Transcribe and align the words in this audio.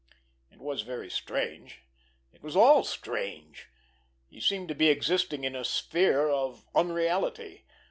It 0.51 0.57
was 0.59 0.81
very 0.81 1.11
strange! 1.11 1.83
It 2.33 2.41
was 2.41 2.55
all 2.55 2.83
strange! 2.83 3.69
He 4.27 4.41
seemed 4.41 4.67
to 4.69 4.73
be 4.73 4.87
existing 4.89 5.43
in 5.43 5.55
a 5.55 5.63
sphere 5.63 6.27
of 6.27 6.65
unreality. 6.73 7.65